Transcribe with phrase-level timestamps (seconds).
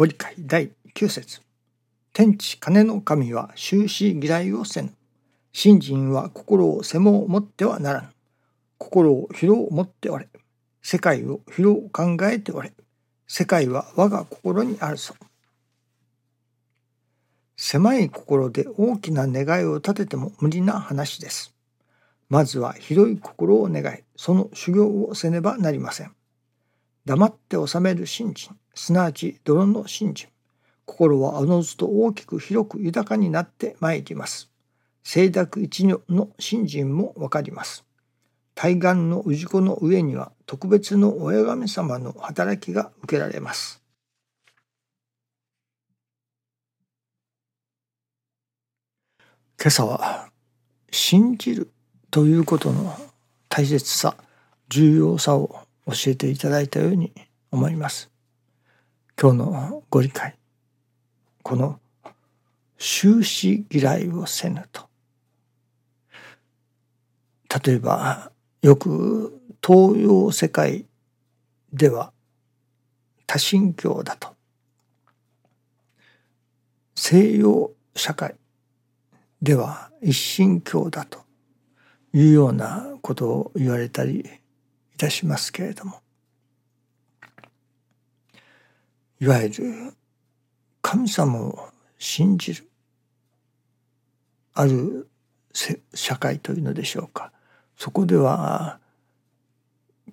[0.00, 1.42] ご理解第9節
[2.14, 4.94] 天地金の神は終始嫌いをせぬ。
[5.52, 8.08] 信心は心を背も持ってはならぬ。
[8.78, 10.30] 心を広を持っておれ。
[10.80, 12.72] 世界を広を考えておれ。
[13.26, 15.14] 世界は我が心にあるぞ。
[17.58, 21.54] 狭い心で大きな願いを立てても無理な話です。
[22.30, 26.12] まずは広い心を願い、その修行をせねばなりません。
[27.04, 30.28] 黙って収める信心、すなわち泥の信心。
[30.86, 34.50] 心はおのずと大きく広く豊かになってまいります。
[35.04, 37.84] 清濁一如の信心もわかります。
[38.54, 43.82] 対岸の氏子の上には特別の親神様の働きが受けられます。
[49.58, 50.30] 今朝は
[50.90, 51.70] 信じる
[52.10, 52.96] ということの
[53.48, 54.16] 大切さ
[54.68, 57.12] 重要さを教えていただいたように
[57.50, 58.09] 思います。
[59.22, 60.34] 今日のご理解。
[61.42, 61.78] この
[62.78, 64.88] 終始嫌いをせぬと。
[67.62, 70.86] 例えばよく東洋世界
[71.70, 72.14] では
[73.26, 74.34] 多神教だと。
[76.94, 78.36] 西洋社会
[79.42, 81.18] では一神教だと
[82.14, 84.20] いうようなことを言われたり
[84.94, 85.99] いたしますけれども。
[89.20, 89.94] いわゆる
[90.80, 91.68] 神様を
[91.98, 92.70] 信じる
[94.54, 95.08] ある
[95.94, 97.32] 社会というのでしょうか。
[97.76, 98.78] そこでは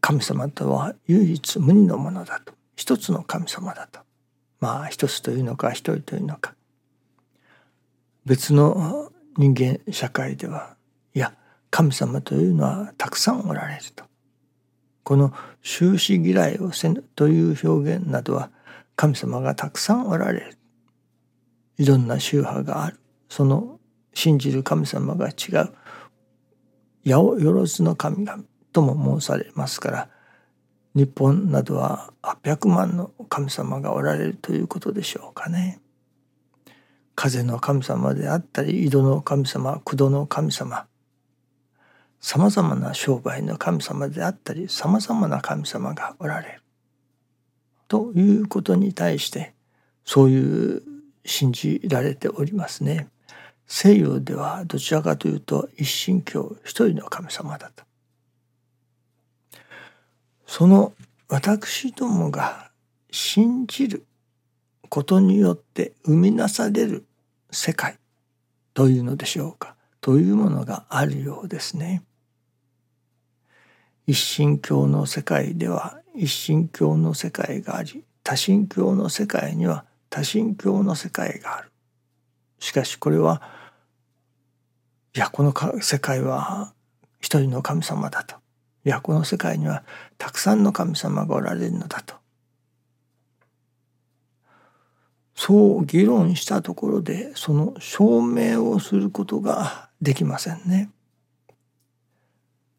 [0.00, 2.52] 神様とは唯一無二のものだと。
[2.74, 4.00] 一つの神様だと。
[4.60, 6.54] まあ一つというのか一人というのか。
[8.24, 10.76] 別の人間社会では
[11.14, 11.32] いや
[11.70, 14.04] 神様というのはたくさんおられると。
[15.04, 18.50] この終始嫌いをせぬという表現などは
[18.96, 20.58] 神様がたくさんおられる。
[21.78, 22.98] いろんな宗派がある。
[23.28, 23.78] その
[24.14, 25.72] 信じる神様が違う。
[27.04, 30.08] 八百万の神々とも申されますから。
[30.94, 35.78] 日本などは800万の神様がおられるということでしょうかね。
[37.14, 40.86] 風の神様であったり井戸の神様九度の神様。
[42.18, 46.62] さまざまな商売の神様であったりさまざまな神様がおられる。
[47.88, 49.52] ということに対して
[50.04, 50.82] そういう
[51.24, 53.08] 信じられておりますね。
[53.66, 57.84] 西洋ではどちらかというと一神教一人の神様だと。
[60.46, 60.92] その
[61.28, 62.70] 私どもが
[63.10, 64.06] 信じる
[64.88, 67.04] ことによって生み出される
[67.50, 67.98] 世界
[68.74, 72.02] というのでしょうかというものがあるようですね。
[74.06, 81.70] 一神教の世界では一神教の世界があり多神教の世界には多神教の世界がある。
[82.58, 83.42] しかしこれは
[85.14, 86.72] いやこの世界は
[87.20, 88.36] 一人の神様だと
[88.84, 89.82] いやこの世界には
[90.18, 92.14] たくさんの神様がおられるのだと
[95.34, 100.90] そう議論したところでその証明をすることができませんね。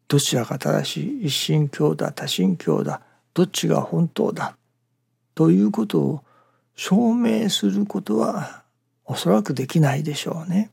[0.08, 1.26] どちらが正しい？
[1.26, 3.02] 一神教だ多神教だ
[3.38, 4.56] どっちが本当だ？
[5.36, 6.24] ということを
[6.74, 8.64] 証明することは
[9.04, 10.72] おそらくできないでしょうね。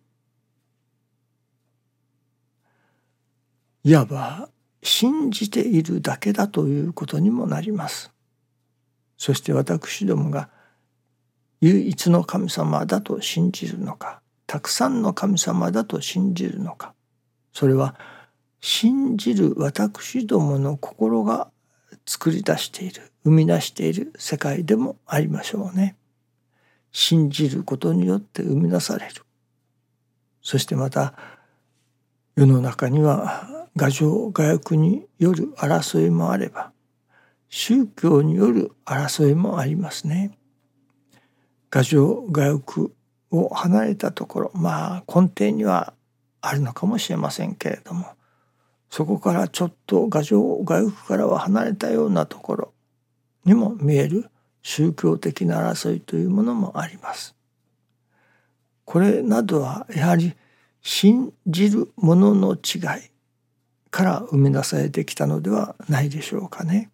[3.83, 4.49] いわば
[4.81, 8.11] 信じているだけだということにもなります。
[9.15, 10.49] そして私どもが
[11.61, 16.95] 唯一の神様だと信じるのかたくさんの神様だと信じるのか
[17.53, 17.93] それは
[18.59, 21.51] 信じる私どもの心が
[22.05, 25.95] 作り出している生み出している世界でもありましょうね。
[26.91, 29.23] 信じることによって生み出される。
[30.41, 31.13] そしてまた
[32.35, 36.71] 世の中には牙城牙欲による争いもあれば
[37.49, 40.37] 宗教による争いもありますね。
[41.71, 42.93] 牙城牙欲
[43.31, 45.93] を離れたところまあ根底には
[46.41, 48.07] あるのかもしれませんけれども
[48.95, 52.73] そこからちょっと牙城牙欲からは離れたようなところ
[53.43, 54.29] にも見える
[54.61, 57.35] 宗教的な争いというものもあります。
[58.85, 60.33] これなどはやはり
[60.81, 63.11] 信じるものの違い
[63.91, 66.89] から生み出されてきたのではないでしょうかね。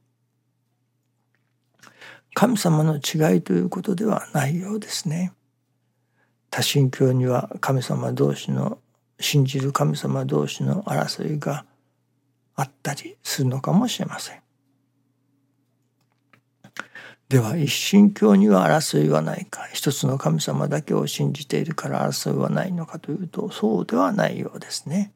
[2.33, 5.33] 神様の違いということではないようですね。
[6.49, 8.79] 多神教には神様同士の
[9.19, 11.63] 信じる神様同士の争いが
[12.61, 14.41] あったりするのかもしれません。
[17.27, 25.11] では一神教には争いはないか一つの神様だけを信じているから争いはないのかというとそうではないようですね。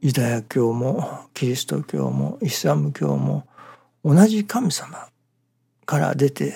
[0.00, 3.48] ユダヤ教もキリスト教もイスラム教も
[4.04, 5.08] 同じ神様
[5.86, 6.52] から出て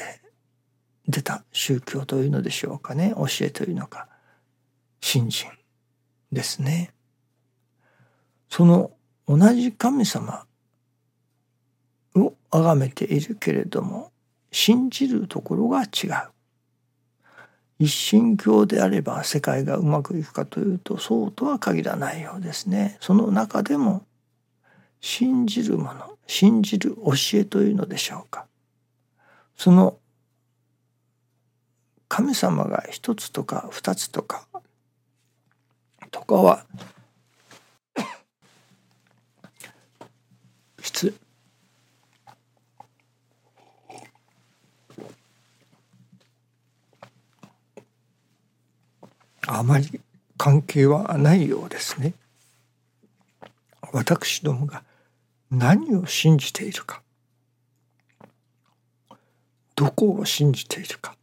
[1.08, 4.08] 出た宗教というのでしょうかね教えというのか
[5.00, 5.50] 信心
[6.31, 6.96] ですね。
[8.49, 8.93] その
[9.27, 10.45] 同じ神様
[12.15, 14.13] を崇めているけれども
[14.51, 15.89] 信じるところが違う。
[17.79, 22.97] 一神教であれば世界がうまくいくかというとそうとは限らないようですね。
[23.01, 24.07] その中でも
[25.01, 28.47] 信じるもの信じる教えというのでしょうか。
[29.57, 29.99] その
[32.09, 34.47] 神様が一つとか二つとか
[36.11, 36.65] とかは
[49.47, 50.01] あまり
[50.37, 52.15] 関係はないようですね。
[53.93, 54.83] 私どもが
[55.51, 57.03] 何を信じているか
[59.77, 61.17] どこを信じているか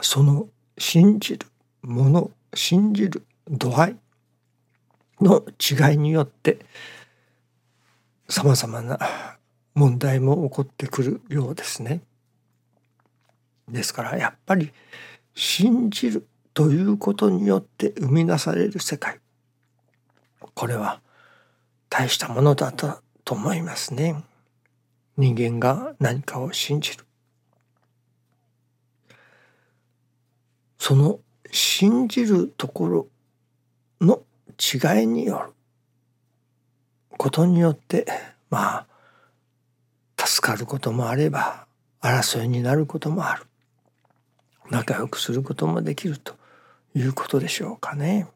[0.00, 1.46] その信じる
[1.82, 3.96] もの信じる度合い
[5.20, 6.58] の違いによって
[8.28, 8.98] さまざまな
[9.74, 12.02] 問題も起こってくるようですね。
[13.68, 14.72] ですからやっぱり
[15.34, 19.18] 信じるということによって生み出される世界
[20.54, 21.00] これは
[21.88, 24.22] 大したものだとと思いますね。
[25.16, 27.04] 人間が何かを信じる。
[30.78, 31.20] その
[31.50, 33.06] 信じるところ
[34.00, 34.22] の
[34.58, 35.52] 違いによる
[37.16, 38.06] ことによって
[38.50, 38.86] ま
[40.16, 41.66] あ助かることもあれば
[42.00, 43.44] 争いになることもある
[44.70, 46.34] 仲良くすることもできると
[46.94, 48.26] いうことでしょうかね。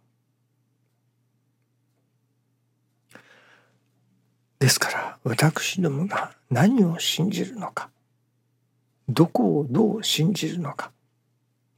[4.59, 7.91] ですから私どもが何を信じるのか
[9.09, 10.91] どこをどう信じるのか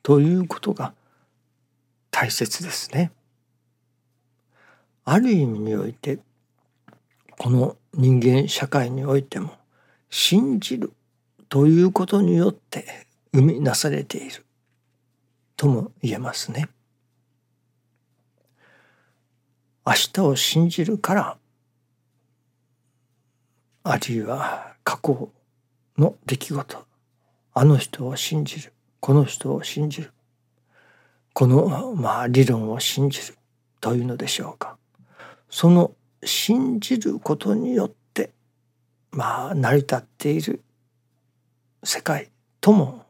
[0.03, 0.95] ということが
[2.11, 3.13] 大切ですね。
[5.05, 6.19] ある意味において
[7.39, 9.53] この人間社会においても
[10.11, 10.93] 信じる
[11.49, 12.85] ということによって
[13.33, 14.45] 生み出されている
[15.59, 16.69] とも言えますね。
[19.85, 21.37] 明日を信じるから
[23.83, 25.31] あるいは過去
[25.97, 26.87] の出来事
[27.55, 30.13] あの人を信じるこの人を信じる
[31.33, 33.35] このまあ理論を信じる
[33.81, 34.77] というのでしょうか
[35.51, 38.31] その信じることによって
[39.11, 40.63] まあ成り立っている
[41.83, 43.08] 世界とも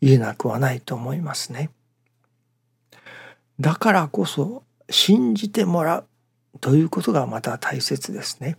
[0.00, 1.70] 言えなくはないと思いますね。
[3.58, 6.06] だからこそ信じてもらう
[6.60, 8.56] ということがまた大切ですね。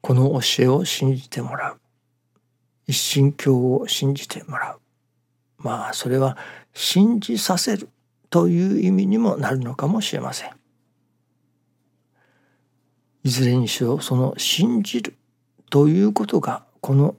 [0.00, 1.80] この教えを信じてもらう
[2.86, 4.80] 一神教を信じてもらう
[5.58, 6.36] まあそれは
[6.74, 7.88] 信じさせる
[8.30, 10.50] という意味にもなるのかもしれません。
[13.24, 15.16] いずれにしろその信じる
[15.70, 17.16] ということがこの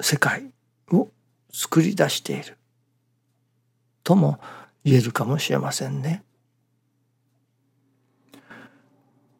[0.00, 0.50] 世界
[0.92, 1.08] を
[1.52, 2.58] 作り出している。
[4.04, 4.38] とも
[4.84, 6.22] 言えるかもしれませんね。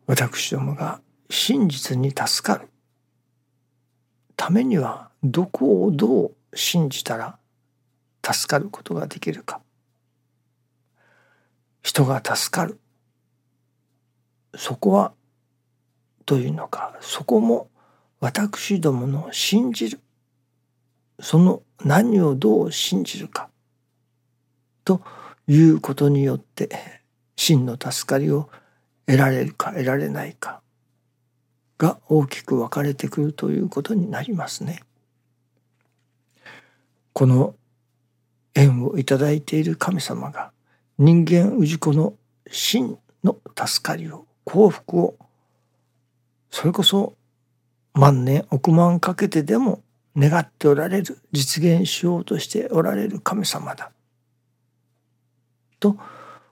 [0.06, 2.68] 私どもが真実に助かる
[4.36, 7.38] ためにはどこをどう信じたら
[8.24, 9.60] 助かることができるか。
[11.82, 12.80] 人が助かる。
[14.56, 15.12] そこは
[16.24, 16.96] というのか。
[17.00, 17.70] そこも
[18.20, 20.00] 私どもの信じる
[21.20, 23.48] その何をどう信じるか
[24.84, 25.00] と
[25.48, 26.70] いうことによって
[27.36, 28.48] 真の助かりを
[29.06, 30.60] 得られるか得られないか
[31.78, 34.82] が大きく分かれてくるということになりますね。
[37.12, 37.54] この
[38.54, 40.52] 縁をいただいている神様が
[40.98, 42.14] 人間氏子の
[42.50, 45.16] 真の助かりを幸福を
[46.50, 47.14] それこそ
[47.92, 49.82] 万年億万かけてでも
[50.16, 53.90] 願っておられる実現しようとしておられる神様だ
[55.78, 55.96] と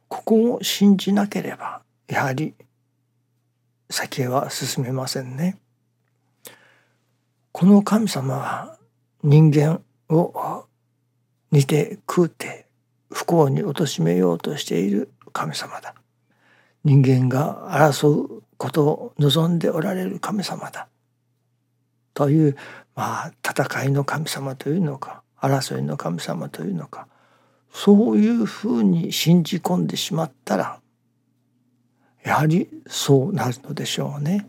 [0.08, 2.54] ここを信じなければやはり
[3.90, 5.58] 先へは進めませんね。
[7.52, 8.78] この神様は
[9.22, 10.64] 人間を
[11.52, 12.66] 似て食うて
[13.10, 15.94] 不幸に貶めようとしている神様だ。
[16.82, 20.88] 人間が争うことを望んでおられる神様だ
[22.12, 22.56] という
[22.94, 27.08] まあ戦いの神様というのか争いの神様というのか
[27.72, 30.80] そういうふうに信じ込んでしまったら
[32.24, 34.48] やはりそうなるのでしょうね。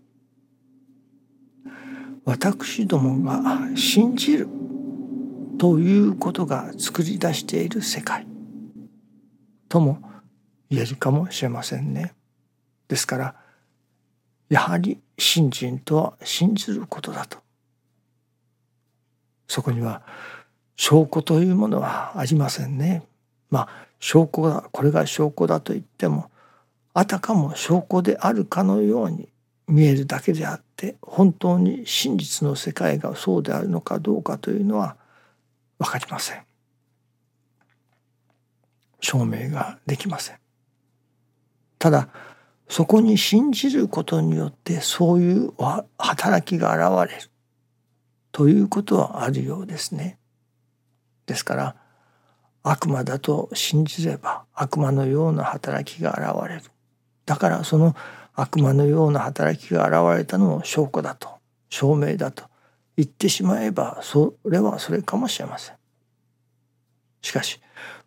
[2.23, 4.47] 私どもが信じる
[5.59, 8.25] ということが作り出している世界
[9.69, 10.01] とも
[10.69, 12.13] 言えるかもしれませんね。
[12.87, 13.35] ですから
[14.49, 17.44] やはり信心とは信じることだと。
[19.55, 20.01] そこには
[20.75, 23.03] 証拠というものはありませんね。
[23.49, 26.29] まあ証拠がこれが証拠だと言っても
[26.93, 29.29] あたかも証拠であるかのように
[29.65, 34.97] 見えるだけであって本当に真実の世界がそうであるのかどうかというのは
[35.79, 36.43] 分かりません。
[38.99, 40.35] 証明ができません。
[41.79, 42.09] ただ
[42.67, 45.53] そこに信じることによってそういう
[45.97, 47.29] 働きが現れる
[48.35, 50.19] ということはあるようですね。
[51.25, 51.75] ですから
[52.63, 56.61] 悪魔だと信じれば悪魔のような働きが現れる。
[57.25, 57.95] だからその
[58.33, 61.29] 悪魔のような働きが現れたのを証拠だと
[61.69, 62.43] 証明だと
[62.97, 65.75] 言ってしまえばそれはそれかもしれません。
[67.21, 67.61] しかし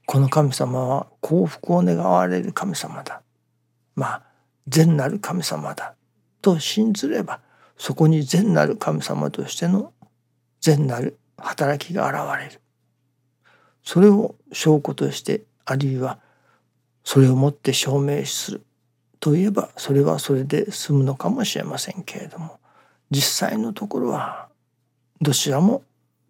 [0.04, 3.22] この神様は幸福を願われる神様だ。
[3.94, 4.22] まあ
[4.66, 5.94] 善なる神様だ
[6.42, 7.40] と信ずれば
[7.78, 9.94] そこに善なる神様としての
[10.60, 12.60] 善なる働きが現れる。
[13.82, 16.18] それを証拠としてあるいは
[17.04, 18.62] それをもって証明する
[19.20, 22.58] といえばそれはそれで済むのかもしれませんけれども
[23.10, 24.48] 実際のところは
[25.20, 25.82] どちらも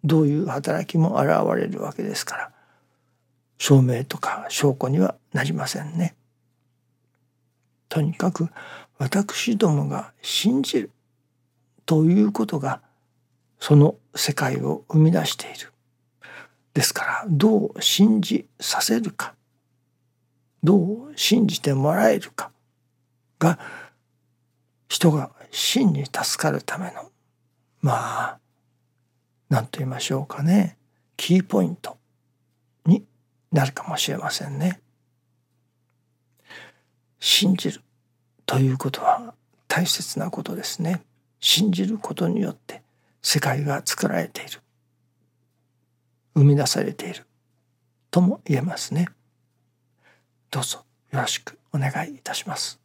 [0.03, 2.51] どういう働きも現れるわけですから
[3.57, 6.15] 証明とか証拠にはなりませんね。
[7.89, 8.47] とにかく
[8.97, 10.91] 私どもが信じる
[11.85, 12.81] ということが
[13.59, 15.71] その世界を生み出している。
[16.73, 19.33] ですからどう信じさせるか
[20.63, 22.51] どう信じてもらえるか
[23.39, 23.59] が
[24.87, 27.11] 人が真に助かるための
[27.81, 28.39] まあ
[29.49, 30.77] 何と言いましょうかね
[31.17, 31.97] キーポイント
[32.85, 33.03] に
[33.51, 34.79] なるかもしれませんね。
[37.19, 37.81] 信じる
[38.45, 39.33] ということは
[39.67, 41.01] 大切なことですね。
[41.41, 42.81] 信じることによって
[43.21, 44.61] 世界が作られている
[46.35, 47.25] 生み出されている
[48.11, 49.07] とも言えますね。
[50.51, 52.79] どうぞよろしくお願いいたします。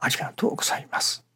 [0.00, 1.29] ありがとうございます。